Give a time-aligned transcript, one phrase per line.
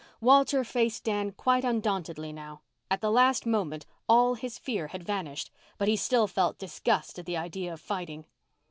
[0.19, 2.61] Walter faced Dan quite undauntedly now.
[2.89, 7.27] At the last moment all his fear had vanished, but he still felt disgust at
[7.27, 8.25] the idea of fighting.